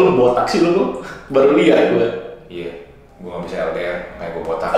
[0.00, 1.00] lu botak sih lu?
[1.32, 2.08] Baru lihat gue.
[2.46, 2.72] Iya,
[3.18, 4.70] gue gak bisa LDR, kayak gue botak.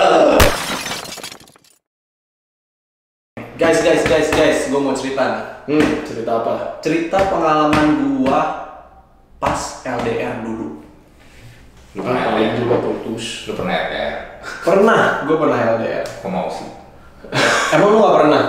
[3.58, 5.46] Guys, guys, guys, guys, gue mau cerita nih.
[5.68, 6.80] Hmm, cerita apa?
[6.80, 8.40] Cerita pengalaman gua
[9.36, 10.80] pas LDR dulu.
[11.92, 12.56] Lu pernah LDR?
[12.56, 13.44] juga putus.
[13.44, 14.16] Lu pernah LDR?
[14.64, 16.06] Pernah, gue pernah LDR.
[16.24, 16.70] Kok mau sih?
[17.76, 18.42] Emang lu gak pernah?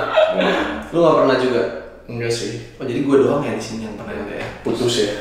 [0.95, 1.61] Lu gak pernah juga?
[2.07, 2.71] Enggak sih.
[2.79, 4.47] Oh jadi gue doang ya di sini yang pernah LDR.
[4.63, 5.11] Putus ya.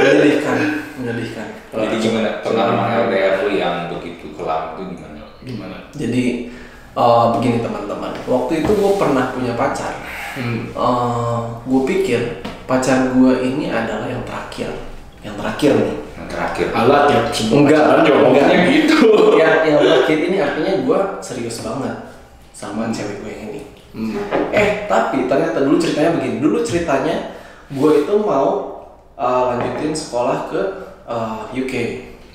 [0.00, 0.58] Menyedihkan,
[0.98, 1.46] menyedihkan.
[1.70, 5.20] Jadi gimana pengalaman LDR lu yang begitu kelam itu gimana?
[5.44, 5.76] Gimana?
[5.94, 6.24] Jadi
[6.96, 9.94] eh, begini teman-teman, waktu itu gue pernah punya pacar.
[10.30, 10.70] Hmm.
[11.66, 14.70] gue pikir pacar gue ini adalah yang terakhir,
[15.26, 15.98] yang terakhir nih.
[16.14, 16.66] Yang terakhir.
[16.70, 18.48] Alat ya semua Enggak, enggak.
[18.70, 19.00] gitu.
[19.34, 21.98] yang yang terakhir ini artinya gue serius banget
[22.52, 23.62] sama cewek gue yang ini.
[23.90, 24.14] Hmm.
[24.54, 26.36] Eh tapi ternyata dulu ceritanya begini.
[26.38, 27.34] Dulu ceritanya
[27.70, 28.48] gue itu mau
[29.14, 30.60] uh, lanjutin sekolah ke
[31.04, 31.74] uh, UK.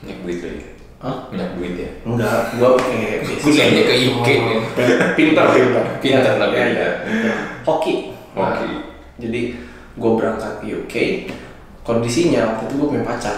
[0.03, 0.59] Banyak duit kali.
[0.99, 1.29] Hah?
[1.29, 1.89] Banyak duit ya.
[2.03, 2.99] Enggak, gue pakai
[3.43, 4.27] Kuliahnya ke UK.
[4.41, 4.61] Oh.
[5.13, 5.45] Pintar.
[5.53, 5.53] Pintar
[6.05, 6.89] Iya, lah iya, beda.
[7.07, 7.33] iya.
[7.63, 8.13] Hoki.
[8.35, 8.67] Hoki.
[8.67, 8.81] Nah,
[9.17, 9.41] jadi
[9.95, 10.95] gue berangkat ke UK.
[11.85, 13.37] Kondisinya waktu itu gue punya pacar.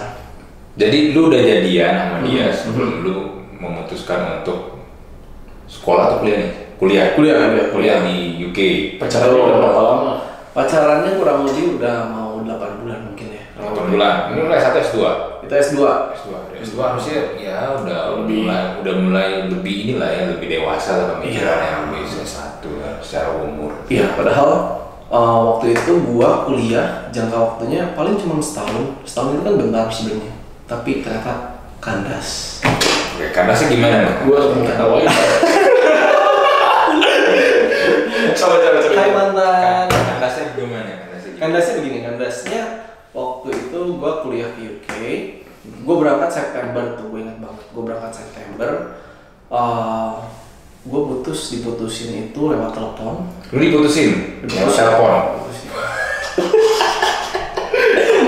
[0.78, 2.54] Jadi lu udah jadian sama dia Hmm.
[2.56, 3.16] sebelum lu
[3.58, 4.78] memutuskan untuk
[5.66, 6.52] sekolah atau kuliah nih?
[6.78, 7.12] Kuliah.
[7.12, 8.58] Kuliah, kuliah, Kuliah di UK.
[8.96, 10.12] Pacaran udah berapa lama?
[10.54, 13.42] Pacarannya kurang lebih udah mau 8 bulan mungkin ya.
[13.58, 14.30] Satu bulan.
[14.30, 14.98] Ini mulai satu S2.
[15.42, 15.78] Kita S2.
[16.14, 16.28] S2.
[16.58, 21.66] S2 harusnya ya udah Lebih- mulai udah mulai lebih inilah ya lebih dewasa lah pemikirannya
[21.66, 21.78] Iya.
[21.84, 23.70] lebih S1 ya, secara umur.
[23.86, 24.50] Iya, padahal
[25.08, 29.02] uh, waktu itu gua kuliah jangka waktunya paling cuma setahun.
[29.02, 30.34] Setahun itu kan bentar sebenarnya.
[30.66, 31.34] Tapi ternyata
[31.78, 32.58] kandas.
[33.14, 34.14] Oke, karena sih gimana nih?
[34.22, 35.06] Gue ketawain.
[38.38, 38.94] Coba, coba, coba.
[38.94, 39.86] Hai mantan.
[39.90, 40.92] Kandasnya gimana?
[41.02, 41.38] Kandasnya gimana?
[41.38, 42.62] Kandasnya begini, kandasnya
[43.10, 44.90] waktu itu gua kuliah ke UK.
[45.82, 47.64] Gua berangkat September tuh, gue ingat banget.
[47.74, 48.70] Gua berangkat September.
[49.48, 50.22] Uh,
[50.84, 53.26] gue putus diputusin itu lewat telepon.
[53.50, 54.44] Lu diputusin?
[54.44, 54.80] Lewat Diputusin.
[54.86, 55.10] telepon?
[55.34, 55.68] Diputusin.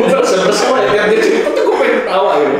[0.00, 0.18] Bener,
[0.48, 0.88] bersama ya.
[0.90, 2.58] Tiap dia cerita tuh gue pengen ketawa gitu.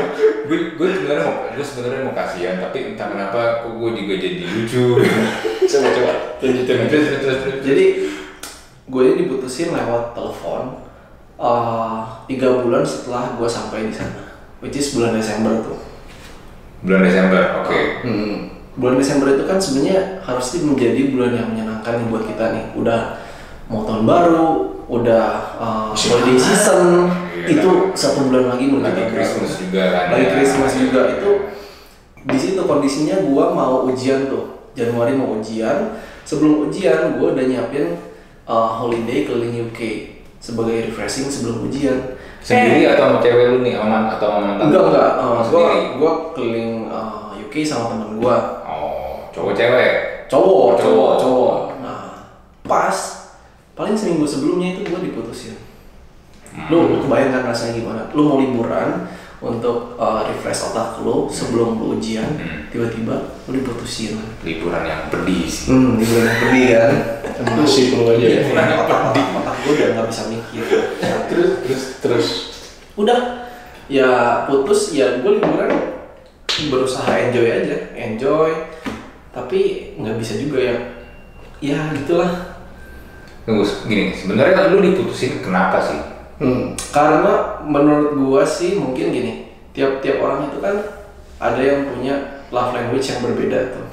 [0.51, 4.43] Gue gue sebenarnya mau gue sebenarnya mau kasihan tapi entah kenapa kok gue juga jadi
[4.43, 4.99] lucu
[5.71, 6.13] Coba, coba.
[6.43, 7.85] Lanjutin terus terus terus Jadi
[8.91, 10.83] gue ini diputusin lewat telepon
[11.39, 15.79] uh, tiga bulan setelah gue sampai di sana, which is bulan Desember tuh.
[16.83, 18.35] bulan Desember oke Hmm.
[18.75, 22.65] Bulan Desember itu kan sebenarnya harusnya menjadi bulan yang menyenangkan buat kita nih.
[22.75, 23.19] Udah
[23.67, 24.47] mau tahun baru,
[24.87, 25.25] udah
[25.55, 27.07] uh, holiday season,
[27.41, 27.57] Iya.
[27.57, 30.05] itu satu bulan lagi menuju lagi Christmas juga kan?
[30.13, 30.31] Lagi ya.
[30.37, 31.01] Christmas juga.
[31.17, 31.31] Itu
[32.21, 34.69] di situ kondisinya gua mau ujian tuh.
[34.77, 35.97] Januari mau ujian.
[36.23, 37.97] Sebelum ujian gua udah nyiapin
[38.45, 39.79] uh, holiday keliling UK
[40.37, 42.17] sebagai refreshing sebelum ujian.
[42.41, 43.77] Sendiri atau sama cewek lu nih?
[43.77, 45.09] Aman atau sama mantan enggak enggak.
[45.17, 45.81] Uh, gua sendiri?
[45.97, 48.37] gua keliling uh, UK sama temen gua.
[48.65, 49.91] Oh cowok cewek?
[50.29, 51.13] Cowok cowok Cowok.
[51.21, 51.55] cowok.
[51.81, 52.01] Nah
[52.65, 52.97] pas
[53.73, 55.70] paling seminggu sebelumnya itu gua diputusin
[56.67, 58.01] lu, lu kebayang kan rasanya gimana?
[58.11, 59.07] Lu mau liburan
[59.41, 62.69] untuk uh, refresh otak lu sebelum lu ujian Hmm.
[62.69, 64.21] tiba-tiba lu diputusin.
[64.45, 65.73] Liburan yang pedih sih.
[65.73, 66.93] Hmm liburan yang pedih kan?
[67.57, 68.21] Masih perlu aja.
[68.21, 68.39] Ya.
[68.45, 70.63] liburan yang otak otak otak gua udah nggak bisa mikir.
[71.31, 72.27] Terus, terus, terus.
[72.99, 73.19] udah.
[73.91, 74.07] Ya
[74.47, 75.71] putus ya gue liburan
[76.71, 77.91] berusaha enjoy aja.
[77.97, 78.51] Enjoy.
[79.33, 79.59] Tapi
[79.99, 80.77] nggak bisa juga ya.
[81.59, 82.61] Ya gitulah.
[83.43, 84.13] Tunggu gini.
[84.13, 86.10] Sebenarnya lu diputusin kenapa sih
[86.41, 90.75] Hmm, karena menurut gua sih mungkin gini, tiap-tiap orang itu kan
[91.37, 93.87] ada yang punya love language yang berbeda tuh.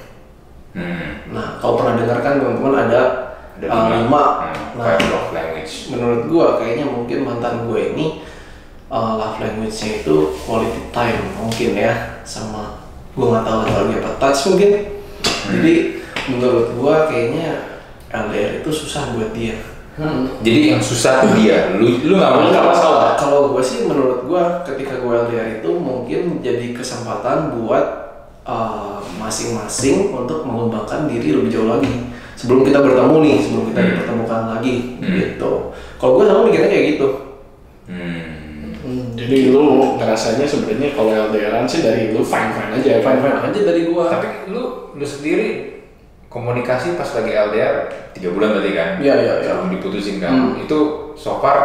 [0.73, 1.29] hmm.
[1.37, 3.01] Nah, kalau pernah dengar kan teman-teman ada,
[3.61, 4.25] ada uh, lima.
[4.49, 8.23] Hmm, Nah, love language menurut gua kayaknya mungkin mantan gue ini
[8.89, 14.41] uh, love language-nya itu quality time mungkin ya sama gua nggak tahu lagi apa touch
[14.55, 14.71] mungkin.
[15.51, 15.75] Jadi
[16.31, 19.78] menurut gua kayaknya LDR itu susah buat dia.
[20.39, 23.13] Jadi yang susah tuh dia lu lu nggak mau Nggak masalah.
[23.15, 27.87] Kalau gue sih menurut gue ketika gue LDR itu mungkin jadi kesempatan buat
[28.43, 31.91] uh, masing-masing untuk mengembangkan diri lebih jauh lagi
[32.35, 33.89] sebelum kita bertemu nih sebelum kita Hmm.
[33.93, 35.15] dipertemukan lagi Hmm.
[35.15, 35.53] gitu.
[35.97, 37.09] Kalau gue selalu mikirnya kayak gitu.
[37.87, 38.27] hmm.
[39.19, 39.67] Jadi lu
[39.99, 44.05] ngerasanya sebenarnya kalau LDRan sih dari lu fine fine aja, Fine fine aja dari gue.
[44.07, 44.63] tapi lu
[44.95, 45.78] lu sendiri
[46.39, 47.75] komunikasi pas lagi LDR
[48.15, 49.51] tiga bulan berarti kan Iya iya iya.
[49.59, 50.63] sebelum diputusin kan Hmm.
[50.63, 50.79] itu
[51.15, 51.59] so far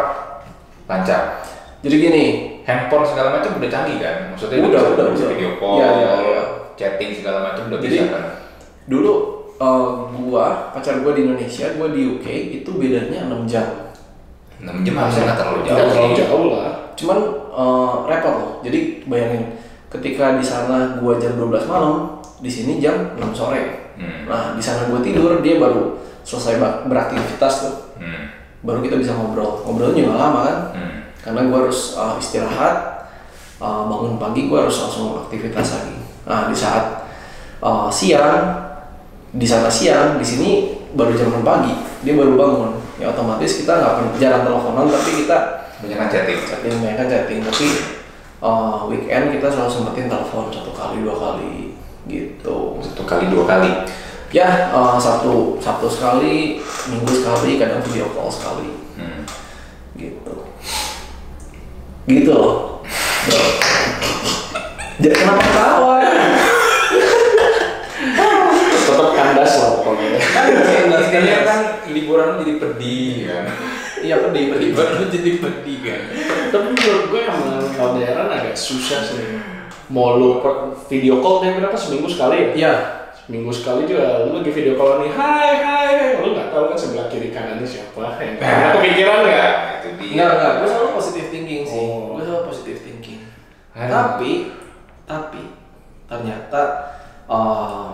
[0.84, 1.38] lancar
[1.80, 2.24] Jadi gini,
[2.64, 5.32] handphone segala macam udah canggih kan maksudnya Udah, bisa, udah, bisa udah.
[5.36, 6.42] video call Iya, iya, iya.
[6.74, 8.24] chatting segala macam udah Jadi, bisa kan
[8.84, 9.12] dulu
[9.56, 12.26] uh, gua pacar gua di Indonesia, gua di UK
[12.56, 13.66] itu bedanya 6 jam.
[14.60, 16.72] 6 jam harusnya nggak terlalu jauh Tidak terlalu jauh lah.
[16.94, 17.18] Cuman
[17.52, 18.50] eh, repot loh.
[18.60, 19.42] Jadi bayangin
[19.94, 23.94] ketika di sana gua jam 12 malam, di sini jam 6 sore.
[23.94, 24.26] Hmm.
[24.26, 26.58] Nah, di sana gua tidur, dia baru selesai
[26.90, 27.74] beraktivitas tuh.
[28.02, 28.34] Hmm.
[28.66, 29.62] Baru kita bisa ngobrol.
[29.62, 30.58] Ngobrolnya juga lama kan?
[30.74, 30.94] Hmm.
[31.22, 32.74] Karena gua harus eh, istirahat,
[33.62, 35.96] eh, bangun pagi gua harus langsung aktivitas lagi.
[36.26, 37.06] Nah, di saat
[37.62, 38.42] eh, siang,
[39.30, 40.50] di sana siang, di sini
[40.98, 42.70] baru jam 6 pagi, dia baru bangun.
[42.98, 45.38] Ya otomatis kita nggak pernah jarang teleponan, tapi kita
[45.84, 46.40] Banyak kan chatting.
[46.48, 47.66] chatting banyak kan chatting tapi
[48.38, 53.70] uh, weekend kita selalu sempetin telepon satu kali dua kali gitu Satu kali dua kali.
[54.30, 56.58] ya uh, satu sabtu sekali
[56.88, 59.26] minggu sekali kadang video call sekali Hmm.
[59.94, 60.34] gitu
[62.06, 62.78] gitu loh
[64.96, 65.94] jadi kenapa ketawa
[68.84, 70.20] Tetap kandas lah pokoknya.
[70.20, 71.58] Kayaknya kan
[71.88, 73.44] liburan lu jadi pedih kan.
[74.04, 76.00] Iya pedih pedih lu jadi pedih kan.
[76.52, 77.42] Tapi menurut gue emang
[77.72, 79.40] LDRan agak susah sih.
[79.88, 82.48] Mau lu per- video call kayak berapa seminggu sekali ya?
[82.54, 82.72] iya
[83.16, 87.08] Seminggu sekali juga lu lagi video call nih, hai hai, lu nggak tahu kan sebelah
[87.08, 88.20] kiri kanannya siapa.
[88.20, 89.52] Yang nah, kepikiran nggak?
[89.80, 90.12] Itu dia.
[90.12, 92.14] enggak enggak gue selalu positive thinking sih Oh.
[92.14, 93.20] gue selalu positive thinking
[93.74, 94.32] tapi
[95.04, 95.40] tapi
[96.06, 96.62] ternyata
[97.26, 97.90] uh,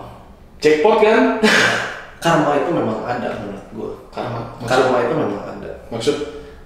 [0.59, 1.41] Jackpot kan?
[2.23, 4.53] karma itu memang ada menurut gue Karma.
[4.61, 5.60] Maksud, karma itu memang ada
[5.91, 6.15] maksud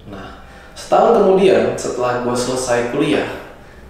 [0.06, 0.40] nah
[0.72, 3.26] setahun kemudian setelah gue selesai kuliah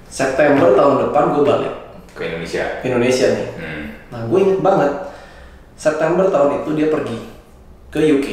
[0.06, 1.74] September tahun depan gue balik
[2.10, 2.80] Ke Indonesia.
[2.80, 3.84] ke Indonesia nih Hmm.
[4.08, 4.92] nah gue inget banget
[5.74, 7.18] September tahun itu dia pergi
[7.88, 8.28] ke UK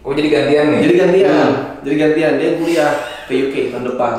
[0.00, 0.80] Oh jadi gantian nih?
[0.80, 1.48] jadi gantian
[1.82, 2.92] jadi gantian dia kuliah
[3.26, 4.10] ke UK tahun depan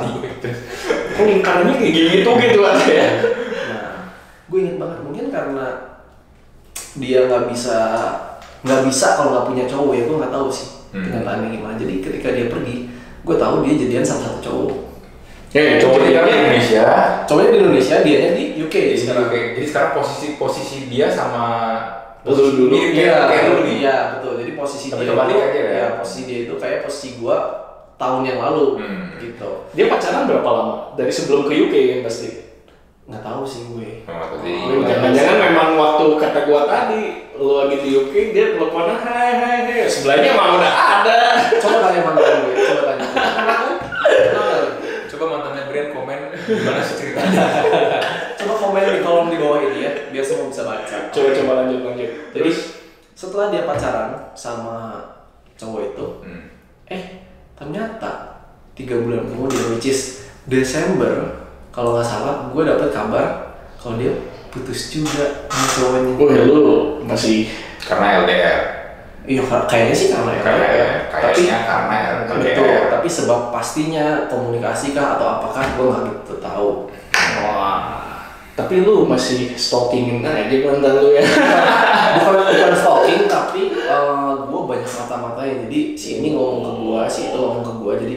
[1.15, 3.09] kok lingkarannya kayak gitu gitu aja ya?
[3.65, 3.89] nah
[4.45, 5.65] gue inget banget mungkin karena
[6.93, 7.77] dia nggak bisa
[8.61, 11.03] nggak bisa kalau nggak punya cowok ya gue nggak tahu sih Hmm.
[11.03, 12.77] kenyataannya gimana jadi ketika dia pergi
[13.21, 14.73] gue tahu dia jadian sama satu cowok
[15.47, 16.85] Ya, Coba coba di Indonesia.
[17.23, 21.43] cowoknya di Indonesia dia di UK Jadi sekarang jadi sekarang posisi posisi dia sama
[22.21, 22.67] Lu dulu.
[22.69, 23.75] mirip iya kayak kayak lu nih.
[23.79, 25.71] iya betul jadi posisi Tapi dia itu aja ya?
[25.71, 27.37] ya posisi dia itu kayak posisi gue
[27.95, 29.03] tahun yang lalu Hmm.
[29.17, 30.75] gitu Dia pacaran berapa lama?
[30.93, 32.27] Dari sebelum ke UK kan pasti.
[33.07, 34.51] Nggak tahu sih gue Oh, tadi.
[34.83, 39.87] Jangan-jangan memang waktu kata gua tadi lu lagi di UK dia teleponnya hai hai hai
[39.87, 41.17] sebelahnya emang udah ada.
[41.55, 43.05] coba tanya mantan gue coba tanya?
[45.07, 47.45] Coba mantannya Brian komen gimana sih ceritanya.
[48.35, 51.79] coba komen di kolom di bawah ini ya biar semua bisa baca Coba coba lanjut
[51.83, 52.09] lanjut.
[52.33, 52.51] Jadi
[53.13, 54.77] setelah dia pacaran sama
[55.55, 56.43] cowok itu, Hmm.
[56.85, 60.01] eh ternyata tiga bulan kemudian, which is
[60.45, 61.36] Desember,
[61.77, 63.25] kalau nggak salah, gue dapet kabar
[63.77, 64.09] kalau dia
[64.49, 66.11] putus juga sama cowoknya.
[66.17, 66.61] Oh ya lu
[67.05, 68.59] masih Karena LDR.
[69.27, 70.41] Iya, ka- kayaknya sih karena ya.
[70.41, 70.87] Karena ya.
[71.13, 72.37] kayaknya karena betul.
[72.41, 72.83] LDR.
[72.89, 76.69] Tapi sebab pastinya komunikasi kah atau apakah gue nggak gitu tahu.
[77.45, 77.79] wah.
[78.57, 81.21] Tapi lu masih stalkingin aja mantan lu ya.
[82.17, 83.61] bukan bukan stalking tapi
[84.49, 88.15] gue banyak mata-matain jadi si ini ngomong ke gue si itu ngomong ke gue jadi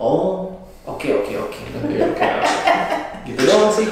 [0.00, 0.48] oh
[0.88, 2.26] oke oke oke Oke oke.
[3.32, 3.88] Gitu doang sih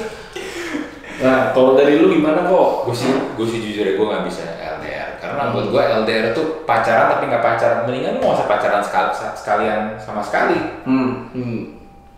[1.21, 2.89] Nah kalau dari lu gimana kok?
[2.89, 5.21] Gue sih, gue sih jujur ya gue nggak bisa LDR.
[5.21, 7.85] Karena buat gue LDR itu pacaran tapi nggak pacaran.
[7.85, 10.81] Mendingan lu nggak usah pacaran sekali, sekalian sama sekali.
[10.89, 11.61] hmm Hmm.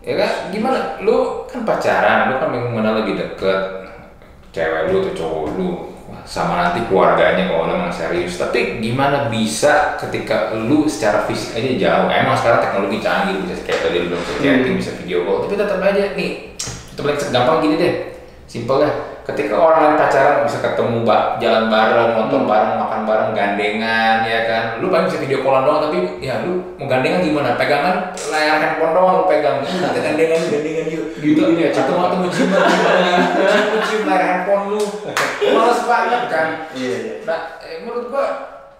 [0.04, 1.00] Ya kan, gimana?
[1.00, 3.60] Lu kan pacaran, lu kan mengenal lebih deket
[4.52, 5.70] cewek lu atau cowok lu
[6.24, 8.40] sama nanti keluarganya kalau lu emang serius.
[8.40, 12.08] Tapi gimana bisa ketika lu secara fisik aja jauh?
[12.08, 15.44] Emang sekarang teknologi canggih bisa kayak tadi lu bilang bisa chatting, bisa video call.
[15.44, 16.32] Tapi tetap aja nih,
[16.94, 17.94] tetap paling gampang gini deh.
[18.46, 18.94] Simpel deh.
[19.24, 24.44] Ketika orang lain pacaran bisa ketemu mbak jalan bareng, nonton bareng, makan bareng, gandengan, ya
[24.44, 24.64] kan.
[24.84, 27.56] Lu paling bisa video callan doang, tapi ya lu mau gandengan gimana?
[27.56, 29.64] Pegangan layar handphone doang lu pegang.
[29.64, 31.04] Nanti gandengan, gandengan yuk.
[31.18, 33.16] Gitu gini ya, Atau mau temu cium gimana?
[33.32, 34.82] Cium cium layar handphone lu.
[35.56, 36.48] Males banget kan.
[36.76, 38.26] iya iya Nah, eh, menurut gua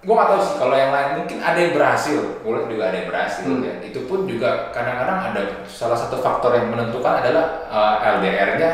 [0.04, 3.08] gua gak tahu sih kalau yang lain mungkin ada yang berhasil, gua juga ada yang
[3.08, 3.64] berhasil Hmm.
[3.64, 3.74] ya.
[3.80, 8.70] Itu pun juga kadang-kadang ada salah satu faktor yang menentukan adalah eh, LDR-nya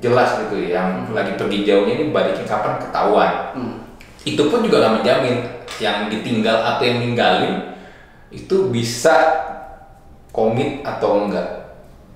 [0.00, 3.52] jelas gitu ya, yang lagi pergi jauhnya ini balikin kapan ketahuan.
[3.52, 3.74] hmm.
[4.24, 5.36] Itu pun juga gak menjamin
[5.80, 7.76] yang ditinggal atau yang ninggalin
[8.28, 9.16] itu bisa
[10.30, 11.60] komit atau enggak.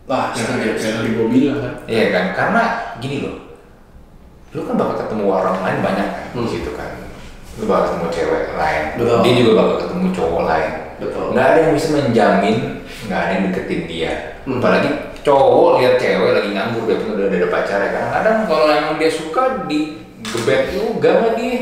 [0.04, 1.74] wah setuju tadi gua bilang kan.
[1.88, 2.62] Iya kan, karena
[3.00, 3.36] gini loh,
[4.52, 6.44] lu kan bakal ketemu orang lain banyak kan Hmm.
[6.44, 6.88] di situ kan.
[7.54, 9.18] Lu bakal ketemu cewek lain, Betul.
[9.22, 10.70] dia juga bakal ketemu cowok lain.
[10.94, 12.56] betul Nggak ada yang bisa menjamin,
[13.06, 14.12] nggak ada yang deketin dia.
[14.42, 14.58] Hmm.
[14.58, 14.90] Apalagi
[15.22, 18.04] cowok lihat cewek lagi nganggur dia pun udah ada pacarnya kan.
[18.20, 21.58] Kadang kalau emang dia suka di gebet juga sama dia.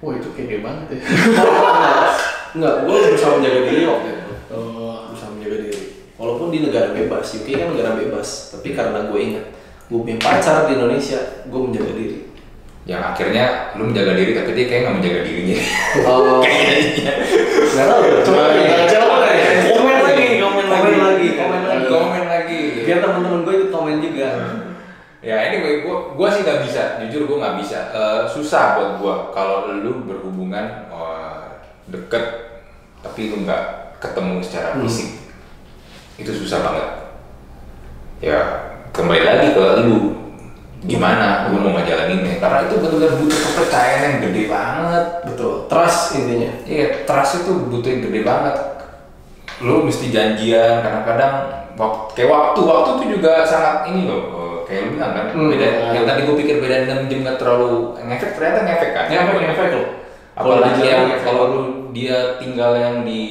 [0.00, 0.98] Wah itu kayak banget ya.
[2.50, 5.82] enggak gue berusaha menjaga diri waktu itu Oh, berusaha menjaga diri
[6.18, 9.44] walaupun di negara bebas UK kan negara bebas tapi karena gue ingat
[9.86, 12.18] gue punya pacar di Indonesia gue menjaga diri
[12.90, 13.44] Yang akhirnya
[13.78, 15.56] lu menjaga diri tapi dia kayak nggak menjaga dirinya.
[16.10, 16.42] Oh,
[17.78, 18.20] nggak tahu tuh.
[18.26, 19.46] Coba kita jawab ya.
[19.78, 20.98] Komen lagi, komen komen lagi.
[20.98, 21.86] lagi, komen lagi.
[21.86, 22.62] Komen lagi.
[22.82, 24.28] Biar teman-teman gue ikut komen juga.
[25.20, 27.78] Ya ini gue gua sih nggak bisa, jujur gue nggak bisa.
[27.94, 31.40] Eh, susah buat gue kalau lu berhubungan eh,
[31.94, 32.24] deket
[33.06, 33.62] tapi lu nggak
[34.02, 34.82] ketemu secara Hmm.
[34.82, 35.30] fisik
[36.18, 36.88] itu susah banget.
[38.18, 38.40] Ya
[38.90, 40.18] kembali lagi ke lu
[40.80, 45.04] gimana lu mau ngejalaninnya karena itu betul-betul butuh kepercayaan yang gede banget.
[45.28, 45.52] Betul.
[45.68, 46.50] Trust intinya.
[46.64, 48.56] Iya, trust itu butuh yang gede banget.
[49.60, 51.34] Lu mesti janjian, kadang-kadang
[51.76, 54.22] waktu, kayak waktu, waktu itu juga sangat ini loh.
[54.32, 55.50] eh, Kayak lu bilang kan, Hmm.
[55.50, 55.68] beda.
[55.92, 57.70] Yang tadi gue pikir beda 6 jam gak terlalu
[58.00, 59.04] ngefek, ternyata ngefek kan.
[59.10, 59.86] Ngefek, ngefek loh.
[60.30, 61.60] Kalau Apalagi yang kalau lu
[61.90, 63.22] dia tinggal yang di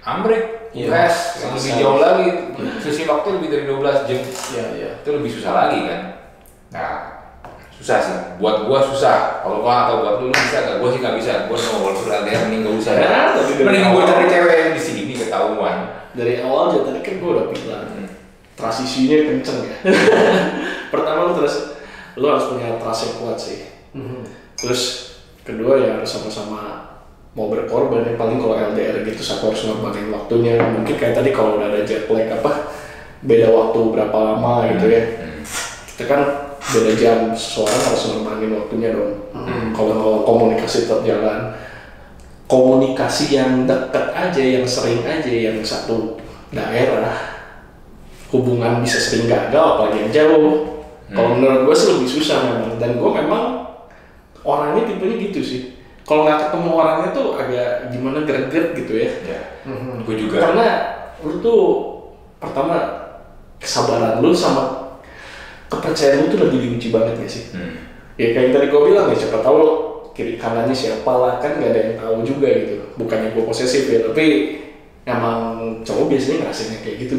[0.00, 0.88] Amrik, Iya.
[0.88, 2.28] US, yang lebih jauh lagi,
[2.78, 4.90] sisi waktu lebih dari 12 jam Iya, iya.
[5.02, 6.00] itu lebih susah lagi kan
[6.68, 7.18] nah
[7.78, 8.16] susah sih.
[8.42, 9.46] Buat gua susah.
[9.46, 11.46] Kalau gua atau buat lu lu bisa gak gua sih gak bisa.
[11.46, 12.92] Gua mau walaupun LDR mending gak usah.
[12.98, 14.98] Ya, dari mending gua cari cewek yang di sini
[15.28, 15.76] ketahuan.
[16.16, 17.86] Dari awal aja tadi kan gue udah bilang
[18.58, 19.76] transisinya kenceng ya.
[20.92, 21.78] Pertama lu terus
[22.18, 23.58] lu harus punya trust yang kuat sih.
[23.94, 24.26] Mhm.
[24.58, 24.82] Terus
[25.46, 26.90] kedua ya harus sama-sama
[27.38, 28.02] mau berkorban.
[28.02, 30.58] Yang paling kalau LDR gitu satu harus ngorbanin waktunya.
[30.58, 32.74] Mungkin kayak tadi kalau udah ada jet lag apa
[33.22, 35.02] beda waktu berapa lama gitu ya.
[35.22, 35.42] Hmm.
[35.94, 36.20] kita kan
[36.68, 39.14] beda jam seseorang harus ngorbanin waktunya dong.
[39.72, 41.54] Kalau mau komunikasi tetap jalan.
[42.48, 46.16] Komunikasi yang dekat aja yang sering aja yang satu
[46.48, 47.44] daerah
[48.32, 50.80] hubungan bisa sering gagal apalagi yang jauh.
[51.08, 52.76] Kalau menurut gue sih lebih susah memang.
[52.76, 53.68] Dan gue memang
[54.44, 55.60] orangnya tipenya gitu sih.
[56.08, 59.10] Kalau nggak ketemu orangnya tuh agak gimana greget gitu ya.
[59.28, 59.40] Ya.
[59.68, 60.08] Mhm.
[60.08, 60.36] gua juga.
[60.40, 60.66] Karena
[61.20, 61.62] lu tuh
[62.40, 62.76] pertama
[63.60, 64.77] kesabaran lu sama
[65.68, 67.44] kepercayaan lu tuh lagi diuji banget gak sih?
[67.52, 67.76] Hmm.
[68.18, 69.58] ya kayak yang tadi gue bilang ya siapa tahu
[70.10, 72.74] kiri kanannya siapa lah kan nggak ada yang tahu juga gitu.
[72.98, 74.58] Bukannya gue posesif ya tapi
[75.06, 75.38] emang
[75.86, 77.16] cowok biasanya ngerasainnya kayak gitu.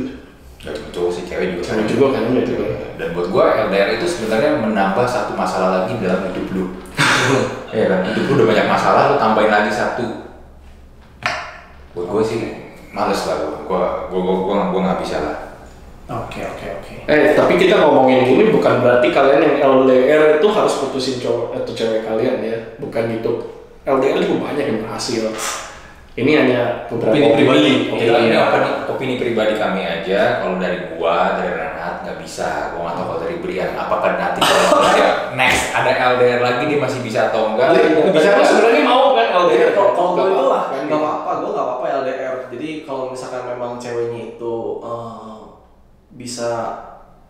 [0.60, 2.54] Gak cuma cowok sih cewek juga cewek juga kan gitu.
[2.60, 6.66] Kan dan buat gua LDR itu sebenarnya menambah satu masalah lagi dalam hidup lu.
[7.70, 8.02] Iya kan?
[8.12, 10.06] Hidup lu udah banyak masalah lu tambahin lagi satu.
[11.96, 12.42] Buat gua sih
[12.92, 13.56] males lah gua.
[13.64, 15.49] Gua gua gua gua, gua nggak bisa lah
[16.10, 16.96] Oke, oke, oke.
[17.06, 21.74] eh tapi kita ngomongin ini bukan berarti kalian yang LDR itu harus putusin cowok atau
[21.78, 23.32] cewek kalian ya bukan gitu
[23.86, 25.30] LDR juga banyak yang berhasil
[26.18, 27.72] ini hanya beberapa Opini pribadi.
[27.96, 28.18] Ini, Iya.
[28.28, 30.44] ini opini, opini pribadi kami aja.
[30.44, 32.76] Kalau dari gua, dari Renat nggak bisa.
[32.76, 33.72] Gua nggak tahu kalau dari Brian.
[33.78, 37.72] Apakah nanti kalau dia next ada LDR lagi dia masih bisa atau enggak?
[37.72, 41.00] Jadi, Mungkin bisa lu sebenarnya mau kan LDR Kalau kalau gue itu lah, kan, nggak
[41.00, 42.36] apa-apa, gue nggak apa-apa LDR.
[42.52, 45.40] Jadi kalau misalkan memang ceweknya itu eh,
[46.40, 46.56] bisa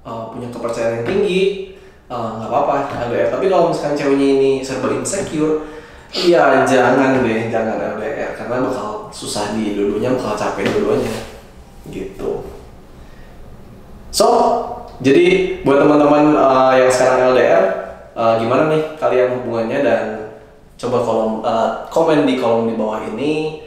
[0.06, 1.74] eh, punya kepercayaan yang tinggi,
[2.06, 3.34] eh, nggak apa-apa LDR.
[3.34, 5.66] Tapi kalau misalkan ceweknya ini serba insecure,
[6.13, 11.10] iya jangan deh, jangan LDR karena bakal susah di dulunya, bakal capek dulunya,
[11.89, 12.46] gitu.
[14.13, 14.25] So,
[15.01, 17.66] jadi buat teman-teman eh, yang sekarang LDR,
[18.13, 20.04] eh, gimana nih kalian hubungannya dan
[20.78, 23.66] coba kolom eh, komen di kolom di bawah ini